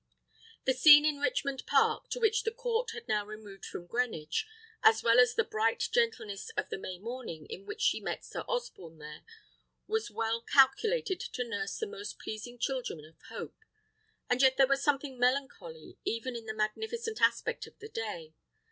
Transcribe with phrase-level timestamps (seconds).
[0.65, 4.47] The scene in Richmond Park, to which the court had now removed from Greenwich,
[4.81, 8.43] as well as the bright gentleness of the May morning in which she met Sir
[8.47, 9.23] Osborne there,
[9.85, 13.59] was well calculated to nurse the most pleasing children of hope;
[14.27, 18.33] and yet there was something melancholy even in the magnificent aspect of the day.